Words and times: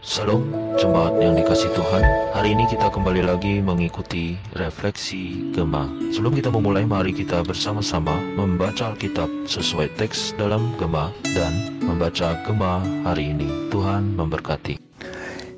Salam 0.00 0.48
jemaat 0.80 1.12
yang 1.20 1.36
dikasih 1.36 1.76
Tuhan. 1.76 2.00
Hari 2.32 2.56
ini 2.56 2.64
kita 2.72 2.88
kembali 2.88 3.20
lagi 3.20 3.60
mengikuti 3.60 4.32
refleksi 4.56 5.52
Gema 5.52 5.92
Sebelum 6.08 6.32
kita 6.32 6.48
memulai 6.48 6.88
mari 6.88 7.12
kita 7.12 7.44
bersama-sama 7.44 8.16
membaca 8.32 8.96
Alkitab 8.96 9.28
sesuai 9.44 9.92
teks 10.00 10.32
dalam 10.40 10.72
Gema 10.80 11.12
Dan 11.36 11.84
membaca 11.84 12.32
Gema 12.48 12.80
hari 13.04 13.36
ini. 13.36 13.68
Tuhan 13.68 14.16
memberkati. 14.16 14.80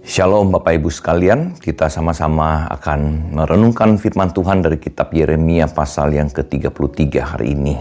Shalom 0.03 0.51
Bapak 0.51 0.75
Ibu 0.75 0.91
sekalian, 0.91 1.55
kita 1.63 1.87
sama-sama 1.87 2.67
akan 2.67 3.31
merenungkan 3.39 3.95
firman 3.95 4.35
Tuhan 4.35 4.59
dari 4.59 4.83
kitab 4.83 5.15
Yeremia 5.15 5.71
pasal 5.71 6.19
yang 6.19 6.27
ke-33 6.27 7.15
hari 7.23 7.55
ini. 7.55 7.79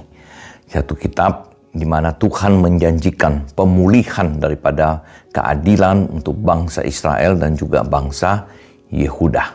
Satu 0.69 0.93
kitab 0.93 1.50
di 1.71 1.87
mana 1.87 2.11
Tuhan 2.11 2.59
menjanjikan 2.59 3.55
pemulihan 3.55 4.35
daripada 4.35 4.99
keadilan 5.31 6.11
untuk 6.11 6.35
bangsa 6.43 6.83
Israel 6.83 7.39
dan 7.39 7.55
juga 7.55 7.79
bangsa 7.87 8.43
Yehuda. 8.91 9.45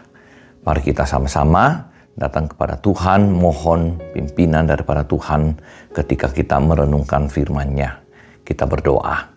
Mari 0.65 0.81
kita 0.81 1.05
sama-sama 1.05 1.93
datang 2.17 2.49
kepada 2.49 2.81
Tuhan, 2.81 3.29
mohon 3.37 4.01
pimpinan 4.17 4.65
daripada 4.65 5.05
Tuhan 5.05 5.61
ketika 5.93 6.33
kita 6.33 6.57
merenungkan 6.57 7.29
firman-Nya. 7.29 8.01
Kita 8.41 8.65
berdoa. 8.65 9.37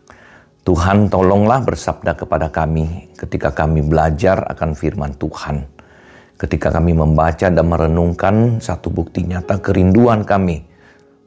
Tuhan 0.64 1.12
tolonglah 1.12 1.60
bersabda 1.66 2.16
kepada 2.16 2.48
kami 2.48 3.12
ketika 3.20 3.52
kami 3.52 3.84
belajar 3.84 4.48
akan 4.48 4.72
firman 4.72 5.12
Tuhan. 5.20 5.68
Ketika 6.40 6.72
kami 6.72 6.96
membaca 6.96 7.52
dan 7.52 7.68
merenungkan 7.68 8.64
satu 8.64 8.88
bukti 8.88 9.28
nyata 9.28 9.60
kerinduan 9.60 10.24
kami 10.24 10.64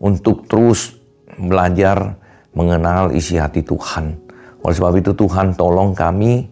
untuk 0.01 0.48
terus 0.48 1.02
belajar 1.39 2.17
mengenal 2.53 3.13
isi 3.13 3.41
hati 3.41 3.65
Tuhan. 3.65 4.17
Oleh 4.63 4.77
sebab 4.77 4.95
itu 5.01 5.13
Tuhan 5.17 5.57
tolong 5.59 5.97
kami 5.97 6.47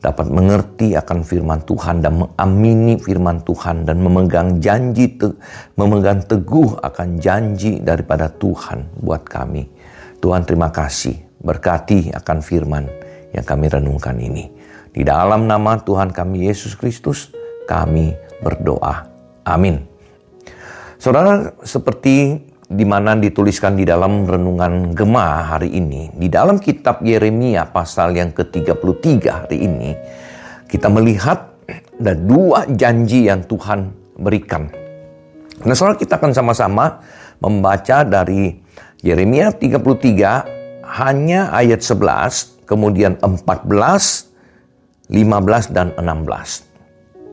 dapat 0.00 0.28
mengerti 0.30 0.94
akan 0.94 1.24
firman 1.24 1.60
Tuhan 1.66 2.04
dan 2.04 2.22
mengamini 2.22 2.94
firman 3.00 3.42
Tuhan 3.42 3.88
dan 3.88 3.98
memegang 3.98 4.62
janji 4.62 5.18
te 5.18 5.34
memegang 5.74 6.22
teguh 6.22 6.78
akan 6.78 7.18
janji 7.18 7.82
daripada 7.82 8.30
Tuhan 8.30 9.02
buat 9.02 9.26
kami. 9.26 9.66
Tuhan 10.22 10.46
terima 10.46 10.70
kasih 10.70 11.16
berkati 11.42 12.14
akan 12.14 12.38
firman 12.38 12.84
yang 13.34 13.44
kami 13.44 13.66
renungkan 13.66 14.16
ini. 14.18 14.46
Di 14.94 15.04
dalam 15.04 15.44
nama 15.44 15.76
Tuhan 15.76 16.14
kami 16.14 16.48
Yesus 16.48 16.72
Kristus 16.72 17.34
kami 17.68 18.16
berdoa. 18.40 19.04
Amin. 19.44 19.84
Saudara, 20.96 21.52
seperti 21.60 22.45
di 22.66 22.82
mana 22.82 23.14
dituliskan 23.14 23.78
di 23.78 23.86
dalam 23.86 24.26
renungan 24.26 24.90
Gema 24.90 25.54
hari 25.54 25.70
ini, 25.70 26.10
di 26.10 26.26
dalam 26.26 26.58
kitab 26.58 26.98
Yeremia 26.98 27.70
pasal 27.70 28.18
yang 28.18 28.34
ke-33 28.34 29.22
hari 29.30 29.58
ini, 29.62 29.94
kita 30.66 30.90
melihat 30.90 31.54
ada 31.96 32.14
dua 32.18 32.66
janji 32.74 33.30
yang 33.30 33.46
Tuhan 33.46 33.94
berikan. 34.18 34.66
Nah, 35.62 35.74
saudara 35.78 35.96
kita 35.96 36.18
akan 36.18 36.34
sama-sama 36.34 37.00
membaca 37.38 38.02
dari 38.02 38.58
Yeremia 39.00 39.54
33 39.54 40.90
hanya 41.00 41.54
ayat 41.54 41.80
11, 41.86 42.66
kemudian 42.66 43.14
14, 43.22 44.26
15 45.06 45.70
dan 45.70 45.94
16. 45.94 46.66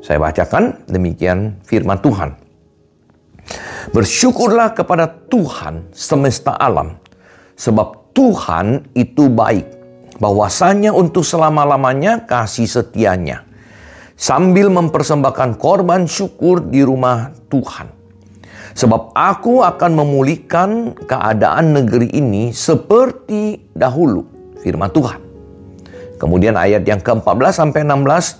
Saya 0.03 0.19
bacakan 0.19 0.83
demikian 0.85 1.57
firman 1.65 1.97
Tuhan. 2.03 2.42
Bersyukurlah 3.91 4.71
kepada 4.71 5.11
Tuhan 5.27 5.91
semesta 5.91 6.55
alam, 6.55 6.95
sebab 7.59 8.15
Tuhan 8.15 8.87
itu 8.95 9.27
baik, 9.27 9.67
bahwasanya 10.23 10.95
untuk 10.95 11.27
selama-lamanya 11.27 12.23
kasih 12.23 12.63
setianya, 12.63 13.43
sambil 14.15 14.71
mempersembahkan 14.71 15.59
korban 15.59 16.07
syukur 16.07 16.63
di 16.63 16.79
rumah 16.79 17.35
Tuhan. 17.51 17.91
Sebab 18.73 19.13
aku 19.13 19.61
akan 19.61 19.91
memulihkan 19.99 20.95
keadaan 21.03 21.75
negeri 21.75 22.07
ini 22.15 22.55
seperti 22.55 23.67
dahulu, 23.75 24.23
firman 24.63 24.89
Tuhan. 24.95 25.19
Kemudian 26.17 26.55
ayat 26.55 26.87
yang 26.87 27.03
ke-14 27.03 27.51
sampai 27.51 27.83
16, 27.83 28.39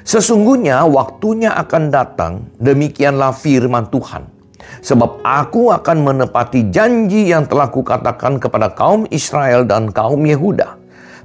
Sesungguhnya 0.00 0.80
waktunya 0.88 1.52
akan 1.52 1.92
datang, 1.92 2.48
demikianlah 2.56 3.36
firman 3.36 3.92
Tuhan 3.92 4.39
Sebab 4.78 5.26
aku 5.26 5.74
akan 5.74 5.98
menepati 6.06 6.70
janji 6.70 7.28
yang 7.28 7.44
telah 7.50 7.68
kukatakan 7.68 8.38
kepada 8.38 8.72
kaum 8.72 9.04
Israel 9.10 9.66
dan 9.66 9.90
kaum 9.90 10.22
Yehuda. 10.22 10.80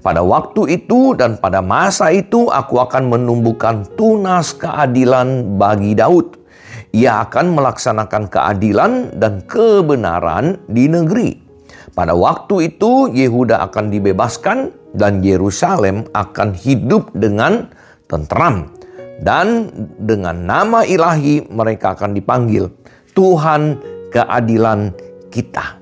Pada 0.06 0.22
waktu 0.22 0.82
itu 0.82 1.18
dan 1.18 1.42
pada 1.42 1.66
masa 1.66 2.14
itu 2.14 2.46
aku 2.52 2.78
akan 2.78 3.10
menumbuhkan 3.10 3.90
tunas 3.98 4.54
keadilan 4.54 5.58
bagi 5.58 5.98
Daud. 5.98 6.38
Ia 6.94 7.26
akan 7.26 7.58
melaksanakan 7.58 8.30
keadilan 8.30 9.18
dan 9.18 9.42
kebenaran 9.50 10.62
di 10.70 10.86
negeri. 10.86 11.42
Pada 11.98 12.14
waktu 12.14 12.76
itu 12.76 13.10
Yehuda 13.10 13.66
akan 13.72 13.90
dibebaskan 13.90 14.58
dan 14.94 15.26
Yerusalem 15.26 16.06
akan 16.14 16.54
hidup 16.54 17.10
dengan 17.16 17.74
tentram. 18.06 18.70
Dan 19.16 19.72
dengan 19.96 20.44
nama 20.44 20.84
ilahi 20.84 21.48
mereka 21.50 21.96
akan 21.96 22.14
dipanggil 22.14 22.68
Tuhan 23.16 23.62
keadilan 24.12 24.92
kita. 25.32 25.80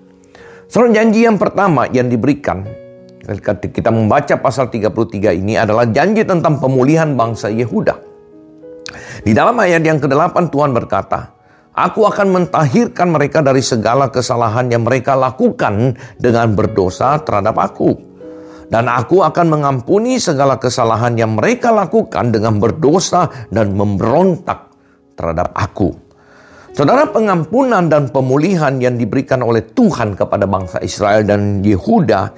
Soal 0.69 0.93
janji 0.93 1.25
yang 1.25 1.41
pertama 1.41 1.89
yang 1.89 2.07
diberikan 2.07 2.61
ketika 3.25 3.57
kita 3.57 3.89
membaca 3.89 4.37
pasal 4.37 4.69
33 4.69 5.41
ini 5.41 5.57
adalah 5.57 5.89
janji 5.89 6.21
tentang 6.21 6.61
pemulihan 6.61 7.17
bangsa 7.17 7.49
Yehuda. 7.49 7.95
Di 9.25 9.31
dalam 9.33 9.57
ayat 9.57 9.81
yang 9.81 9.97
ke-8 9.97 10.53
Tuhan 10.53 10.71
berkata, 10.75 11.33
Aku 11.73 12.05
akan 12.05 12.29
mentahirkan 12.29 13.09
mereka 13.09 13.41
dari 13.41 13.65
segala 13.65 14.13
kesalahan 14.13 14.69
yang 14.69 14.85
mereka 14.85 15.17
lakukan 15.17 15.97
dengan 16.21 16.53
berdosa 16.53 17.17
terhadap 17.25 17.57
aku. 17.57 17.97
Dan 18.69 18.85
aku 18.89 19.25
akan 19.25 19.57
mengampuni 19.57 20.21
segala 20.21 20.61
kesalahan 20.61 21.17
yang 21.17 21.33
mereka 21.33 21.73
lakukan 21.73 22.29
dengan 22.29 22.61
berdosa 22.61 23.25
dan 23.49 23.73
memberontak 23.73 24.69
terhadap 25.17 25.49
aku. 25.57 26.02
Saudara 26.73 27.05
pengampunan 27.05 27.85
dan 27.85 28.09
pemulihan 28.09 28.81
yang 28.81 28.97
diberikan 28.97 29.45
oleh 29.45 29.61
Tuhan 29.61 30.17
kepada 30.17 30.49
bangsa 30.49 30.81
Israel 30.81 31.21
dan 31.21 31.61
Yehuda 31.61 32.33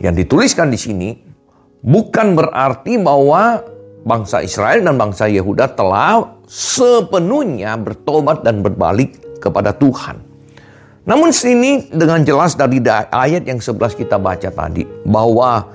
yang 0.00 0.16
dituliskan 0.16 0.72
di 0.72 0.80
sini 0.80 1.12
bukan 1.84 2.32
berarti 2.32 2.96
bahwa 2.96 3.60
bangsa 4.08 4.40
Israel 4.40 4.80
dan 4.80 4.96
bangsa 4.96 5.28
Yehuda 5.28 5.76
telah 5.76 6.40
sepenuhnya 6.48 7.76
bertobat 7.76 8.48
dan 8.48 8.64
berbalik 8.64 9.20
kepada 9.44 9.76
Tuhan. 9.76 10.24
Namun 11.04 11.28
sini 11.28 11.84
dengan 11.92 12.24
jelas 12.24 12.56
dari 12.56 12.80
ayat 13.12 13.44
yang 13.44 13.60
11 13.60 13.92
kita 13.92 14.16
baca 14.16 14.48
tadi 14.48 14.88
bahwa 15.04 15.68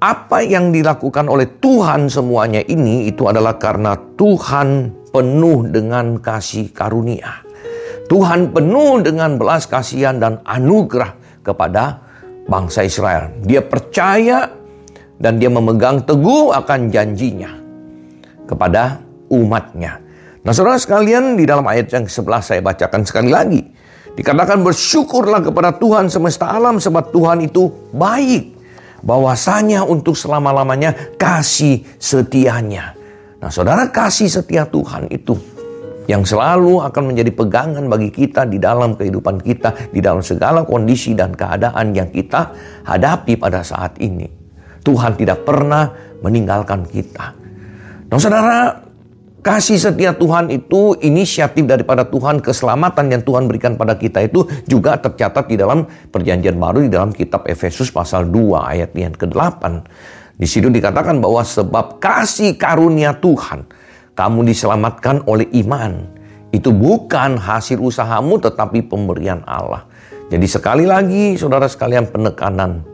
apa 0.00 0.38
yang 0.40 0.72
dilakukan 0.72 1.28
oleh 1.28 1.60
Tuhan 1.60 2.08
semuanya 2.08 2.64
ini 2.64 3.04
itu 3.04 3.28
adalah 3.28 3.60
karena 3.60 3.92
Tuhan 4.16 4.95
penuh 5.10 5.66
dengan 5.68 6.18
kasih 6.18 6.70
karunia. 6.74 7.46
Tuhan 8.06 8.54
penuh 8.54 9.02
dengan 9.02 9.34
belas 9.34 9.66
kasihan 9.66 10.16
dan 10.22 10.38
anugerah 10.46 11.42
kepada 11.42 11.98
bangsa 12.46 12.86
Israel. 12.86 13.34
Dia 13.42 13.62
percaya 13.62 14.46
dan 15.18 15.42
dia 15.42 15.50
memegang 15.50 16.06
teguh 16.06 16.54
akan 16.54 16.94
janjinya 16.94 17.50
kepada 18.46 19.02
umatnya. 19.30 19.98
Nah 20.46 20.54
saudara 20.54 20.78
sekalian 20.78 21.34
di 21.34 21.42
dalam 21.42 21.66
ayat 21.66 21.90
yang 21.90 22.06
sebelah 22.06 22.38
saya 22.38 22.62
bacakan 22.62 23.02
sekali 23.02 23.30
lagi. 23.34 23.62
Dikatakan 24.16 24.64
bersyukurlah 24.64 25.44
kepada 25.44 25.76
Tuhan 25.76 26.08
semesta 26.08 26.48
alam 26.48 26.80
sebab 26.80 27.12
Tuhan 27.12 27.44
itu 27.44 27.68
baik. 27.92 28.56
Bahwasanya 29.04 29.84
untuk 29.84 30.16
selama-lamanya 30.16 31.18
kasih 31.20 31.84
setianya. 32.00 32.95
Nah, 33.36 33.52
saudara 33.52 33.88
kasih 33.92 34.32
setia 34.32 34.64
Tuhan 34.64 35.12
itu 35.12 35.36
yang 36.06 36.22
selalu 36.22 36.80
akan 36.86 37.12
menjadi 37.12 37.34
pegangan 37.34 37.84
bagi 37.90 38.14
kita 38.14 38.46
di 38.46 38.62
dalam 38.62 38.94
kehidupan 38.94 39.42
kita, 39.42 39.90
di 39.90 39.98
dalam 39.98 40.22
segala 40.22 40.62
kondisi 40.62 41.12
dan 41.12 41.34
keadaan 41.34 41.92
yang 41.92 42.08
kita 42.08 42.54
hadapi 42.86 43.34
pada 43.36 43.60
saat 43.66 43.98
ini. 43.98 44.30
Tuhan 44.86 45.18
tidak 45.18 45.42
pernah 45.42 45.90
meninggalkan 46.22 46.86
kita. 46.86 47.34
Nah, 48.06 48.18
saudara, 48.22 48.86
kasih 49.42 49.82
setia 49.82 50.14
Tuhan 50.14 50.46
itu 50.54 50.94
inisiatif 51.02 51.66
daripada 51.66 52.06
Tuhan, 52.06 52.38
keselamatan 52.38 53.10
yang 53.10 53.22
Tuhan 53.26 53.50
berikan 53.50 53.74
pada 53.74 53.98
kita 53.98 54.22
itu 54.22 54.46
juga 54.70 54.94
tercatat 55.02 55.50
di 55.50 55.58
dalam 55.58 55.90
perjanjian 56.14 56.54
baru 56.54 56.86
di 56.86 56.90
dalam 56.90 57.10
kitab 57.10 57.50
Efesus 57.50 57.90
pasal 57.90 58.30
2 58.30 58.62
ayat 58.62 58.90
yang 58.94 59.12
ke-8. 59.12 59.62
Di 60.36 60.44
situ 60.44 60.68
dikatakan 60.68 61.16
bahwa 61.16 61.40
sebab 61.40 61.96
kasih 61.96 62.60
karunia 62.60 63.16
Tuhan, 63.16 63.64
kamu 64.12 64.44
diselamatkan 64.48 65.24
oleh 65.24 65.48
iman. 65.64 66.04
Itu 66.52 66.72
bukan 66.72 67.40
hasil 67.40 67.80
usahamu 67.80 68.40
tetapi 68.40 68.84
pemberian 68.84 69.40
Allah. 69.48 69.88
Jadi 70.28 70.46
sekali 70.48 70.84
lagi 70.84 71.36
saudara 71.40 71.68
sekalian 71.68 72.08
penekanan 72.08 72.84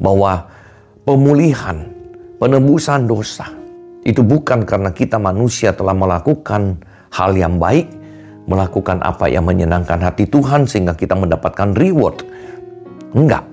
bahwa 0.00 0.48
pemulihan 1.04 1.84
penebusan 2.40 3.08
dosa. 3.08 3.48
Itu 4.06 4.22
bukan 4.22 4.62
karena 4.62 4.94
kita 4.94 5.18
manusia 5.18 5.74
telah 5.74 5.96
melakukan 5.96 6.78
hal 7.10 7.34
yang 7.34 7.58
baik, 7.58 7.90
melakukan 8.46 9.02
apa 9.02 9.26
yang 9.26 9.48
menyenangkan 9.48 9.98
hati 9.98 10.30
Tuhan 10.30 10.68
sehingga 10.68 10.94
kita 10.94 11.18
mendapatkan 11.18 11.74
reward. 11.74 12.22
Enggak. 13.18 13.44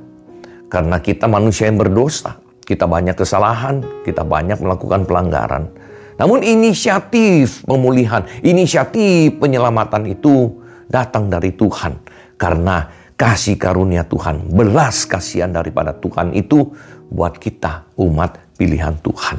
Karena 0.69 1.01
kita 1.01 1.25
manusia 1.25 1.69
yang 1.69 1.81
berdosa. 1.81 2.43
Kita 2.63 2.88
banyak 2.88 3.19
kesalahan, 3.19 3.83
kita 4.07 4.24
banyak 4.24 4.60
melakukan 4.63 5.04
pelanggaran. 5.04 5.68
Namun 6.15 6.45
inisiatif 6.45 7.68
pemulihan, 7.68 8.24
inisiatif 8.39 9.36
penyelamatan 9.38 10.07
itu 10.07 10.63
datang 10.88 11.27
dari 11.27 11.51
Tuhan. 11.51 12.00
Karena 12.39 12.88
kasih 13.19 13.60
karunia 13.60 14.07
Tuhan, 14.07 14.51
belas 14.51 15.04
kasihan 15.06 15.51
daripada 15.51 15.92
Tuhan 15.95 16.31
itu 16.31 16.71
buat 17.12 17.38
kita 17.38 17.94
umat 18.00 18.57
pilihan 18.57 18.95
Tuhan. 19.04 19.38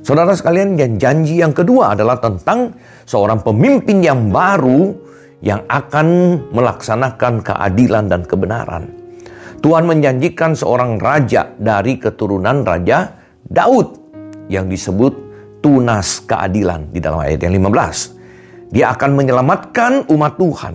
Saudara 0.00 0.32
sekalian, 0.32 0.80
yang 0.80 0.96
janji 0.96 1.44
yang 1.44 1.52
kedua 1.52 1.92
adalah 1.92 2.16
tentang 2.18 2.72
seorang 3.04 3.44
pemimpin 3.44 4.00
yang 4.00 4.32
baru 4.32 4.96
yang 5.44 5.64
akan 5.68 6.40
melaksanakan 6.52 7.44
keadilan 7.44 8.08
dan 8.08 8.24
kebenaran. 8.24 8.99
Tuhan 9.60 9.84
menjanjikan 9.84 10.56
seorang 10.56 10.96
raja 10.96 11.52
dari 11.60 12.00
keturunan 12.00 12.64
Raja 12.64 13.12
Daud 13.44 14.00
yang 14.48 14.72
disebut 14.72 15.12
tunas 15.60 16.24
keadilan 16.24 16.88
di 16.88 16.96
dalam 16.96 17.20
ayat 17.20 17.44
yang 17.44 17.60
15. 17.60 18.72
Dia 18.72 18.96
akan 18.96 19.10
menyelamatkan 19.20 20.08
umat 20.08 20.40
Tuhan. 20.40 20.74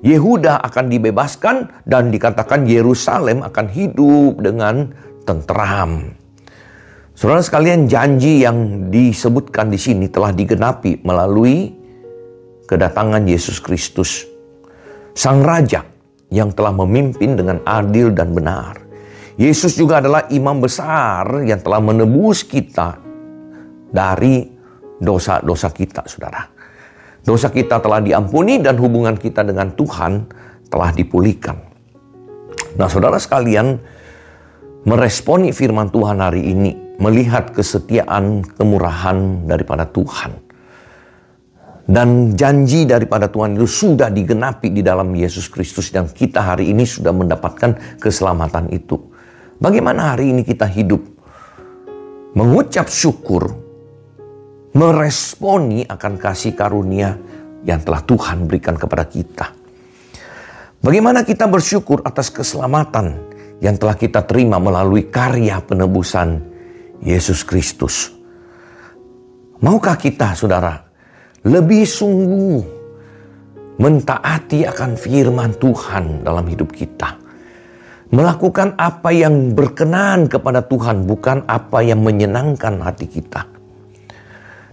Yehuda 0.00 0.62
akan 0.62 0.86
dibebaskan 0.88 1.56
dan 1.84 2.14
dikatakan 2.14 2.64
Yerusalem 2.70 3.42
akan 3.42 3.66
hidup 3.66 4.38
dengan 4.38 4.94
tenteram. 5.26 6.14
Saudara 7.18 7.42
sekalian, 7.44 7.84
janji 7.90 8.46
yang 8.46 8.88
disebutkan 8.88 9.68
di 9.68 9.76
sini 9.76 10.08
telah 10.08 10.32
digenapi 10.32 11.02
melalui 11.04 11.74
kedatangan 12.64 13.26
Yesus 13.26 13.60
Kristus, 13.60 14.24
Sang 15.12 15.44
Raja 15.44 15.89
yang 16.30 16.54
telah 16.54 16.70
memimpin 16.70 17.34
dengan 17.34 17.58
adil 17.66 18.14
dan 18.14 18.30
benar. 18.30 18.78
Yesus 19.34 19.74
juga 19.74 19.98
adalah 19.98 20.30
imam 20.30 20.62
besar 20.62 21.42
yang 21.42 21.58
telah 21.58 21.82
menebus 21.82 22.46
kita 22.46 22.98
dari 23.90 24.46
dosa-dosa 25.00 25.68
kita, 25.74 26.06
saudara. 26.06 26.46
Dosa 27.20 27.52
kita 27.52 27.82
telah 27.82 28.00
diampuni 28.00 28.62
dan 28.62 28.80
hubungan 28.80 29.18
kita 29.18 29.44
dengan 29.44 29.74
Tuhan 29.74 30.12
telah 30.70 30.90
dipulihkan. 30.94 31.56
Nah, 32.78 32.86
saudara 32.86 33.18
sekalian, 33.18 33.80
meresponi 34.86 35.50
firman 35.50 35.90
Tuhan 35.90 36.22
hari 36.22 36.46
ini 36.46 36.70
melihat 37.00 37.50
kesetiaan, 37.50 38.44
kemurahan 38.44 39.48
daripada 39.48 39.88
Tuhan. 39.88 40.49
Dan 41.90 42.38
janji 42.38 42.86
daripada 42.86 43.26
Tuhan 43.26 43.58
itu 43.58 43.66
sudah 43.66 44.14
digenapi 44.14 44.70
di 44.70 44.78
dalam 44.78 45.10
Yesus 45.10 45.50
Kristus 45.50 45.90
dan 45.90 46.06
kita 46.06 46.38
hari 46.38 46.70
ini 46.70 46.86
sudah 46.86 47.10
mendapatkan 47.10 47.98
keselamatan 47.98 48.70
itu. 48.70 48.94
Bagaimana 49.58 50.14
hari 50.14 50.30
ini 50.30 50.46
kita 50.46 50.70
hidup? 50.70 51.02
Mengucap 52.38 52.86
syukur, 52.86 53.42
meresponi 54.70 55.82
akan 55.82 56.14
kasih 56.14 56.54
karunia 56.54 57.18
yang 57.66 57.82
telah 57.82 58.06
Tuhan 58.06 58.46
berikan 58.46 58.78
kepada 58.78 59.10
kita. 59.10 59.50
Bagaimana 60.78 61.26
kita 61.26 61.50
bersyukur 61.50 62.06
atas 62.06 62.30
keselamatan 62.30 63.18
yang 63.58 63.74
telah 63.74 63.98
kita 63.98 64.22
terima 64.30 64.62
melalui 64.62 65.10
karya 65.10 65.58
penebusan 65.58 66.38
Yesus 67.02 67.42
Kristus. 67.42 68.14
Maukah 69.58 69.98
kita, 69.98 70.38
saudara, 70.38 70.89
lebih 71.46 71.84
sungguh 71.88 72.60
mentaati 73.80 74.68
akan 74.68 74.90
firman 74.96 75.56
Tuhan 75.56 76.24
dalam 76.24 76.44
hidup 76.48 76.72
kita? 76.72 77.16
Melakukan 78.10 78.74
apa 78.74 79.14
yang 79.14 79.54
berkenan 79.54 80.26
kepada 80.26 80.66
Tuhan, 80.66 81.06
bukan 81.06 81.46
apa 81.46 81.78
yang 81.78 82.02
menyenangkan 82.02 82.82
hati 82.82 83.06
kita. 83.06 83.46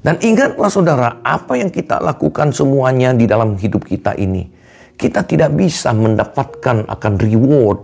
Dan 0.01 0.17
ingatlah 0.25 0.71
saudara, 0.73 1.21
apa 1.21 1.53
yang 1.53 1.69
kita 1.69 2.01
lakukan 2.01 2.49
semuanya 2.49 3.13
di 3.13 3.29
dalam 3.29 3.53
hidup 3.53 3.85
kita 3.85 4.17
ini, 4.17 4.49
kita 4.97 5.21
tidak 5.21 5.53
bisa 5.53 5.93
mendapatkan 5.93 6.89
akan 6.89 7.13
reward 7.21 7.79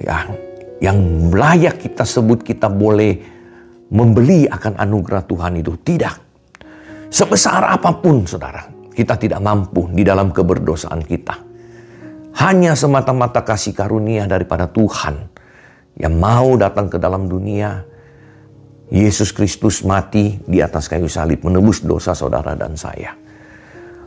ya 0.00 0.24
yang 0.82 1.30
layak 1.30 1.78
kita 1.78 2.02
sebut 2.02 2.42
kita 2.42 2.66
boleh 2.66 3.20
membeli 3.92 4.48
akan 4.48 4.80
anugerah 4.80 5.22
Tuhan 5.28 5.60
itu. 5.60 5.76
Tidak. 5.78 6.31
Sebesar 7.12 7.76
apa 7.76 7.92
pun 8.00 8.24
saudara, 8.24 8.64
kita 8.96 9.20
tidak 9.20 9.44
mampu 9.44 9.92
di 9.92 10.00
dalam 10.00 10.32
keberdosaan 10.32 11.04
kita. 11.04 11.36
Hanya 12.40 12.72
semata-mata 12.72 13.44
kasih 13.44 13.76
karunia 13.76 14.24
daripada 14.24 14.64
Tuhan 14.64 15.28
yang 16.00 16.16
mau 16.16 16.56
datang 16.56 16.88
ke 16.88 16.96
dalam 16.96 17.28
dunia. 17.28 17.84
Yesus 18.92 19.32
Kristus 19.32 19.84
mati 19.84 20.40
di 20.44 20.60
atas 20.60 20.84
kayu 20.88 21.08
salib 21.08 21.44
menebus 21.44 21.84
dosa 21.84 22.12
saudara 22.12 22.52
dan 22.56 22.76
saya. 22.76 23.12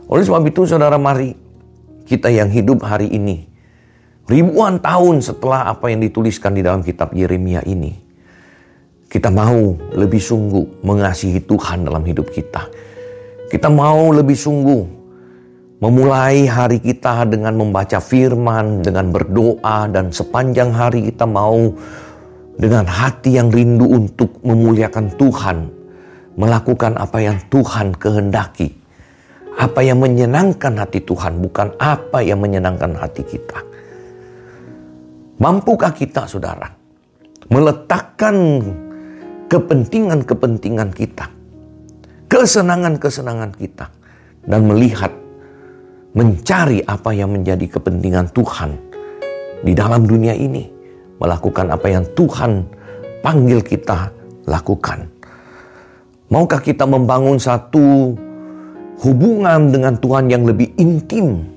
Oleh 0.06 0.22
sebab 0.22 0.46
itu 0.46 0.62
saudara 0.62 0.94
mari 0.94 1.34
kita 2.06 2.30
yang 2.30 2.50
hidup 2.50 2.86
hari 2.86 3.10
ini 3.10 3.46
ribuan 4.30 4.82
tahun 4.82 5.22
setelah 5.22 5.70
apa 5.70 5.90
yang 5.90 6.02
dituliskan 6.02 6.54
di 6.54 6.62
dalam 6.62 6.82
kitab 6.82 7.14
Yeremia 7.14 7.62
ini, 7.66 7.94
kita 9.06 9.30
mau 9.30 9.74
lebih 9.94 10.22
sungguh 10.22 10.82
mengasihi 10.82 11.42
Tuhan 11.46 11.86
dalam 11.86 12.02
hidup 12.02 12.30
kita. 12.30 12.85
Kita 13.46 13.70
mau 13.70 14.10
lebih 14.10 14.34
sungguh 14.34 14.82
memulai 15.78 16.50
hari 16.50 16.82
kita 16.82 17.28
dengan 17.30 17.54
membaca 17.54 18.02
firman, 18.02 18.82
dengan 18.82 19.14
berdoa, 19.14 19.86
dan 19.86 20.10
sepanjang 20.10 20.74
hari 20.74 21.12
kita 21.12 21.28
mau 21.28 21.70
dengan 22.56 22.88
hati 22.88 23.36
yang 23.36 23.52
rindu 23.52 23.86
untuk 23.86 24.40
memuliakan 24.42 25.14
Tuhan, 25.14 25.68
melakukan 26.34 26.96
apa 26.96 27.18
yang 27.22 27.38
Tuhan 27.52 27.94
kehendaki. 27.94 28.72
Apa 29.56 29.80
yang 29.80 30.04
menyenangkan 30.04 30.76
hati 30.76 31.00
Tuhan, 31.00 31.40
bukan 31.40 31.72
apa 31.80 32.20
yang 32.20 32.44
menyenangkan 32.44 32.92
hati 32.92 33.24
kita. 33.24 33.64
Mampukah 35.40 35.96
kita, 35.96 36.28
saudara, 36.28 36.68
meletakkan 37.48 38.60
kepentingan-kepentingan 39.48 40.92
kita, 40.92 41.32
kesenangan-kesenangan 42.26 43.52
kita, 43.56 43.90
dan 44.46 44.66
melihat, 44.66 45.12
mencari 46.16 46.80
apa 46.88 47.12
yang 47.12 47.36
menjadi 47.36 47.66
kepentingan 47.76 48.32
Tuhan 48.32 48.78
di 49.62 49.72
dalam 49.76 50.08
dunia 50.08 50.32
ini, 50.32 50.64
melakukan 51.20 51.68
apa 51.72 51.86
yang 51.92 52.04
Tuhan 52.16 52.64
panggil 53.20 53.60
kita 53.60 54.10
lakukan. 54.48 55.08
Maukah 56.32 56.58
kita 56.64 56.88
membangun 56.88 57.38
satu 57.38 58.16
hubungan 59.04 59.70
dengan 59.70 59.94
Tuhan 60.00 60.26
yang 60.32 60.42
lebih 60.48 60.72
intim? 60.80 61.56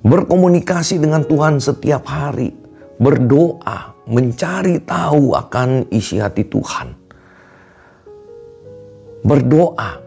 berkomunikasi 0.00 0.96
dengan 0.96 1.24
Tuhan 1.24 1.60
setiap 1.60 2.08
hari, 2.08 2.52
berdoa, 2.96 3.92
mencari 4.08 4.80
tahu 4.80 5.36
akan 5.36 5.88
isi 5.92 6.20
hati 6.20 6.48
Tuhan. 6.48 6.99
Berdoa, 9.20 10.00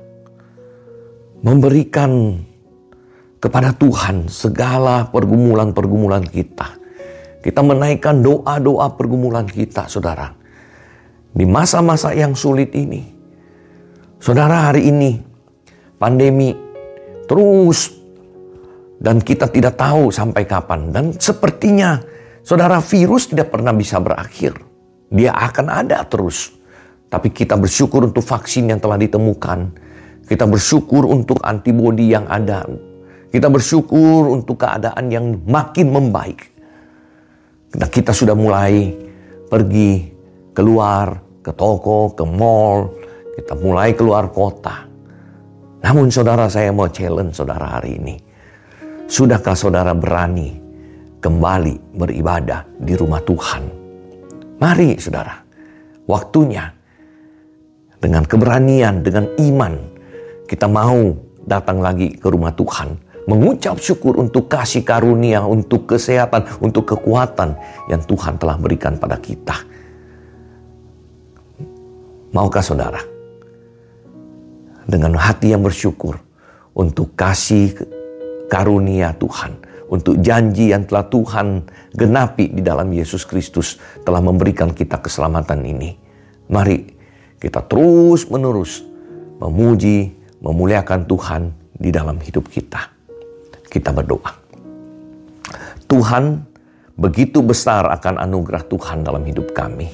memberikan 1.45 2.41
kepada 3.37 3.75
Tuhan 3.75 4.31
segala 4.31 5.05
pergumulan-pergumulan 5.11 6.23
kita. 6.23 6.79
Kita 7.43 7.59
menaikkan 7.59 8.23
doa-doa 8.23 8.95
pergumulan 8.95 9.43
kita, 9.43 9.91
saudara. 9.91 10.31
Di 11.33 11.43
masa-masa 11.43 12.15
yang 12.15 12.33
sulit 12.33 12.71
ini, 12.71 13.03
saudara 14.17 14.71
hari 14.71 14.87
ini, 14.87 15.19
pandemi 15.99 16.55
terus 17.27 17.91
dan 19.03 19.19
kita 19.19 19.51
tidak 19.51 19.75
tahu 19.75 20.07
sampai 20.07 20.47
kapan. 20.47 20.95
Dan 20.95 21.05
sepertinya 21.19 21.99
saudara 22.39 22.79
virus 22.79 23.27
tidak 23.27 23.51
pernah 23.51 23.75
bisa 23.75 23.99
berakhir. 23.99 24.55
Dia 25.11 25.35
akan 25.35 25.67
ada 25.67 26.07
terus. 26.07 26.62
Tapi 27.13 27.29
kita 27.29 27.53
bersyukur 27.53 28.09
untuk 28.09 28.25
vaksin 28.25 28.73
yang 28.73 28.81
telah 28.81 28.97
ditemukan. 28.97 29.69
Kita 30.25 30.49
bersyukur 30.49 31.05
untuk 31.05 31.37
antibodi 31.45 32.09
yang 32.09 32.25
ada. 32.25 32.65
Kita 33.29 33.53
bersyukur 33.53 34.33
untuk 34.33 34.57
keadaan 34.57 35.13
yang 35.13 35.37
makin 35.45 35.93
membaik. 35.93 36.49
Nah, 37.77 37.89
kita 37.89 38.09
sudah 38.09 38.33
mulai 38.33 38.97
pergi 39.45 40.09
keluar 40.57 41.21
ke 41.45 41.53
toko, 41.53 42.17
ke 42.17 42.25
mall. 42.25 42.89
Kita 43.37 43.53
mulai 43.61 43.93
keluar 43.93 44.33
kota. 44.33 44.89
Namun 45.85 46.09
saudara 46.09 46.49
saya 46.49 46.73
mau 46.73 46.89
challenge 46.89 47.37
saudara 47.37 47.77
hari 47.77 47.99
ini 48.01 48.15
Sudahkah 49.03 49.53
saudara 49.53 49.91
berani 49.91 50.55
kembali 51.19 51.99
beribadah 51.99 52.63
di 52.79 52.95
rumah 52.95 53.19
Tuhan? 53.21 53.61
Mari 54.63 54.95
saudara, 54.95 55.43
waktunya 56.07 56.71
dengan 58.03 58.27
keberanian, 58.27 58.99
dengan 58.99 59.31
iman, 59.39 59.79
kita 60.43 60.67
mau 60.67 61.15
datang 61.47 61.79
lagi 61.79 62.11
ke 62.19 62.27
rumah 62.27 62.51
Tuhan, 62.51 62.99
mengucap 63.31 63.79
syukur 63.79 64.19
untuk 64.19 64.51
kasih 64.51 64.83
karunia, 64.83 65.47
untuk 65.47 65.87
kesehatan, 65.87 66.59
untuk 66.59 66.83
kekuatan 66.83 67.55
yang 67.87 68.03
Tuhan 68.03 68.35
telah 68.35 68.59
berikan 68.59 68.99
pada 68.99 69.15
kita. 69.15 69.55
Maukah 72.35 72.59
saudara? 72.65 72.99
Dengan 74.83 75.15
hati 75.15 75.55
yang 75.55 75.63
bersyukur 75.63 76.19
untuk 76.75 77.15
kasih 77.15 77.71
karunia 78.51 79.15
Tuhan, 79.15 79.55
untuk 79.87 80.19
janji 80.19 80.75
yang 80.75 80.83
telah 80.83 81.07
Tuhan 81.07 81.63
genapi 81.95 82.51
di 82.51 82.59
dalam 82.59 82.91
Yesus 82.91 83.23
Kristus 83.23 83.79
telah 84.03 84.19
memberikan 84.19 84.75
kita 84.75 84.99
keselamatan 84.99 85.63
ini. 85.63 85.95
Mari 86.51 86.92
kita 87.43 87.59
terus 87.67 88.23
menerus 88.31 88.93
memuji, 89.43 90.15
memuliakan 90.39 91.03
Tuhan 91.03 91.51
di 91.75 91.91
dalam 91.91 92.15
hidup 92.23 92.47
kita. 92.47 92.87
Kita 93.67 93.91
berdoa. 93.91 94.31
Tuhan, 95.91 96.39
begitu 96.95 97.43
besar 97.43 97.91
akan 97.91 98.23
anugerah 98.23 98.63
Tuhan 98.71 99.03
dalam 99.03 99.27
hidup 99.27 99.51
kami. 99.51 99.91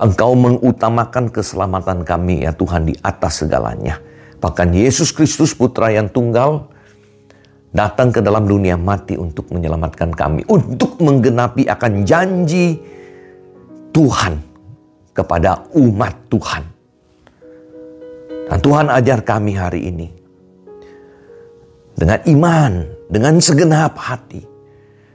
Engkau 0.00 0.32
mengutamakan 0.34 1.30
keselamatan 1.30 2.02
kami 2.02 2.48
ya 2.48 2.56
Tuhan 2.56 2.88
di 2.88 2.94
atas 3.04 3.44
segalanya. 3.44 4.00
Bahkan 4.40 4.74
Yesus 4.74 5.14
Kristus 5.14 5.54
putra 5.54 5.92
yang 5.92 6.10
tunggal 6.10 6.66
datang 7.70 8.10
ke 8.10 8.18
dalam 8.24 8.48
dunia 8.48 8.74
mati 8.74 9.14
untuk 9.14 9.52
menyelamatkan 9.54 10.10
kami. 10.10 10.42
Untuk 10.50 10.98
menggenapi 10.98 11.70
akan 11.70 11.92
janji 12.02 12.78
Tuhan 13.94 14.53
kepada 15.14 15.64
umat 15.78 16.14
Tuhan. 16.28 16.62
Dan 18.44 18.58
Tuhan 18.60 18.86
ajar 18.92 19.24
kami 19.24 19.56
hari 19.56 19.88
ini 19.88 20.08
dengan 21.94 22.20
iman, 22.26 22.72
dengan 23.08 23.38
segenap 23.38 23.94
hati. 23.96 24.42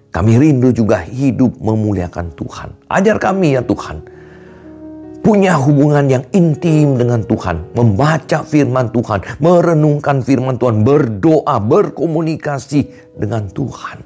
Kami 0.10 0.42
rindu 0.42 0.74
juga 0.74 1.06
hidup 1.06 1.62
memuliakan 1.62 2.34
Tuhan. 2.34 2.74
Ajar 2.90 3.22
kami 3.22 3.54
ya 3.54 3.62
Tuhan. 3.62 4.02
Punya 5.22 5.54
hubungan 5.62 6.10
yang 6.10 6.26
intim 6.34 6.98
dengan 6.98 7.22
Tuhan. 7.22 7.78
Membaca 7.78 8.42
firman 8.42 8.90
Tuhan. 8.90 9.22
Merenungkan 9.38 10.26
firman 10.26 10.58
Tuhan. 10.58 10.82
Berdoa, 10.82 11.62
berkomunikasi 11.62 13.14
dengan 13.22 13.46
Tuhan. 13.54 14.02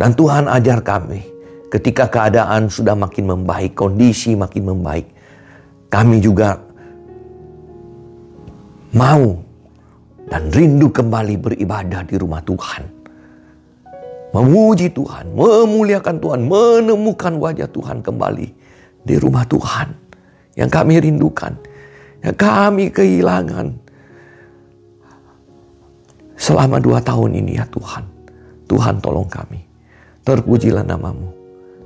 Dan 0.00 0.10
Tuhan 0.16 0.48
ajar 0.48 0.80
kami 0.80 1.35
ketika 1.70 2.06
keadaan 2.06 2.70
sudah 2.70 2.94
makin 2.94 3.30
membaik, 3.30 3.74
kondisi 3.74 4.38
makin 4.38 4.70
membaik, 4.70 5.06
kami 5.90 6.22
juga 6.22 6.58
mau 8.94 9.38
dan 10.26 10.50
rindu 10.50 10.90
kembali 10.90 11.34
beribadah 11.38 12.02
di 12.02 12.14
rumah 12.18 12.42
Tuhan. 12.42 12.82
Memuji 14.34 14.92
Tuhan, 14.92 15.32
memuliakan 15.32 16.16
Tuhan, 16.20 16.40
menemukan 16.44 17.34
wajah 17.40 17.70
Tuhan 17.72 18.04
kembali 18.04 18.48
di 19.06 19.14
rumah 19.16 19.46
Tuhan 19.48 19.88
yang 20.58 20.68
kami 20.68 21.00
rindukan, 21.00 21.56
yang 22.20 22.36
kami 22.36 22.90
kehilangan 22.92 23.72
selama 26.36 26.76
dua 26.82 27.00
tahun 27.00 27.38
ini 27.40 27.56
ya 27.56 27.64
Tuhan. 27.70 28.04
Tuhan 28.66 28.98
tolong 28.98 29.30
kami. 29.30 29.62
Terpujilah 30.26 30.82
namamu. 30.82 31.35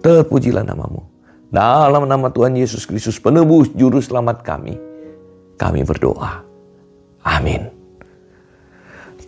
Terpujilah 0.00 0.64
namamu. 0.64 1.04
Dalam 1.50 2.06
nama 2.06 2.30
Tuhan 2.30 2.54
Yesus 2.56 2.86
Kristus 2.86 3.18
penebus 3.18 3.72
juru 3.74 3.98
selamat 3.98 4.40
kami. 4.46 4.74
Kami 5.60 5.80
berdoa. 5.84 6.40
Amin. 7.26 7.68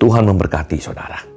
Tuhan 0.01 0.25
memberkati 0.27 0.81
saudara. 0.81 1.32